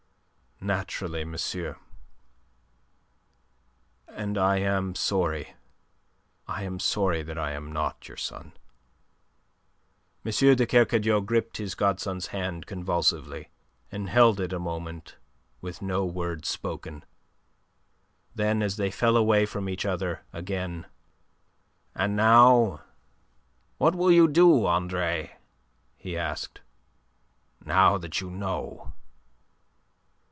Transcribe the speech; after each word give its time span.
"Naturally, 0.63 1.25
monsieur; 1.25 1.77
and 4.07 4.37
I 4.37 4.57
am 4.59 4.93
sorry, 4.93 5.55
I 6.47 6.61
am 6.61 6.77
sorry 6.79 7.23
that 7.23 7.39
I 7.39 7.53
am 7.53 7.71
not 7.73 8.07
your 8.07 8.15
son." 8.17 8.53
M. 10.23 10.31
de 10.31 10.67
Kercadiou 10.67 11.19
gripped 11.21 11.57
his 11.57 11.73
godson's 11.73 12.27
hand 12.27 12.67
convulsively, 12.67 13.49
and 13.91 14.07
held 14.07 14.39
it 14.39 14.53
a 14.53 14.59
moment 14.59 15.17
with 15.61 15.81
no 15.81 16.05
word 16.05 16.45
spoken. 16.45 17.05
Then 18.35 18.61
as 18.61 18.77
they 18.77 18.91
fell 18.91 19.17
away 19.17 19.47
from 19.47 19.67
each 19.67 19.83
other 19.83 20.21
again: 20.31 20.85
"And 21.95 22.15
now, 22.15 22.83
what 23.79 23.95
will 23.95 24.11
you 24.11 24.27
do, 24.27 24.63
Andre?" 24.67 25.37
he 25.97 26.15
asked. 26.15 26.61
"Now 27.65 27.97
that 27.97 28.21
you 28.21 28.29
know?" 28.29 28.93